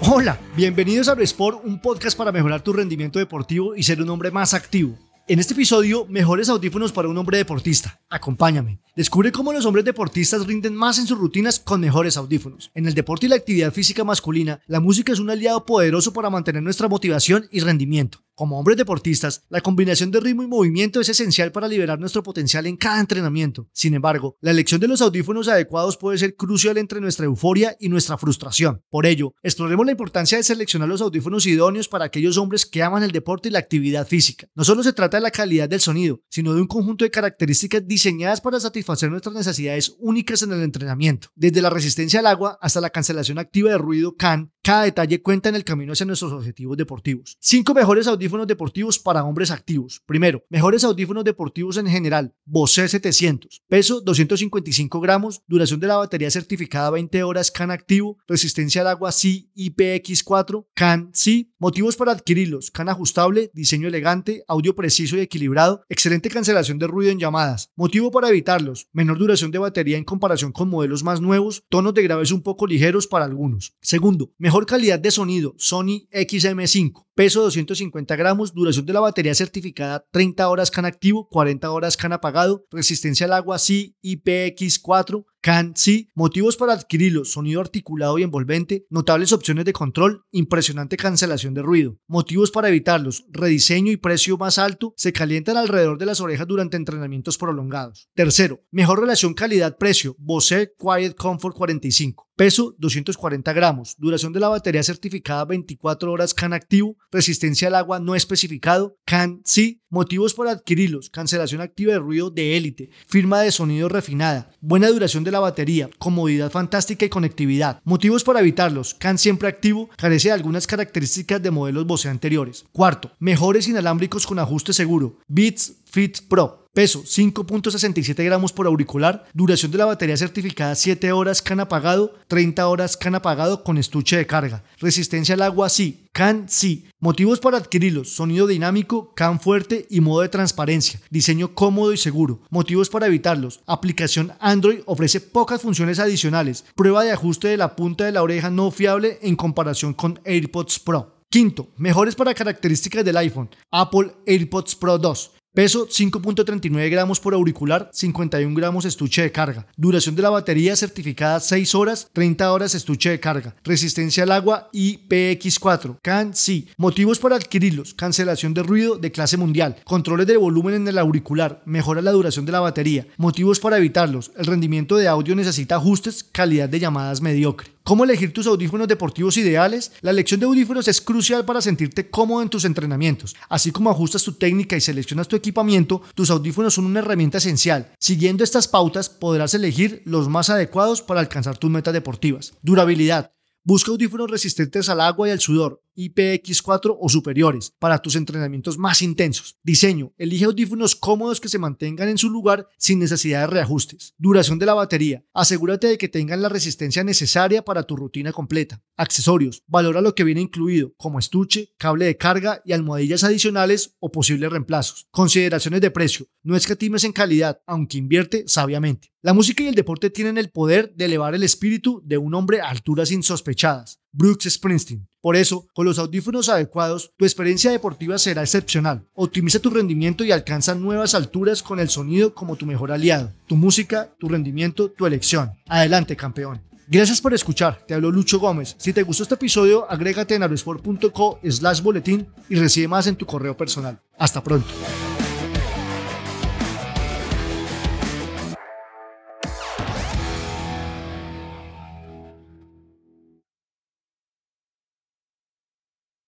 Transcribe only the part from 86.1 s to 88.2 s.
motivos para adquirirlo, sonido articulado